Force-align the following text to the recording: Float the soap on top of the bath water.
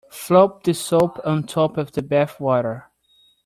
Float 0.09 0.63
the 0.63 0.73
soap 0.73 1.19
on 1.27 1.43
top 1.43 1.77
of 1.77 1.91
the 1.91 2.01
bath 2.01 2.39
water. 2.39 2.89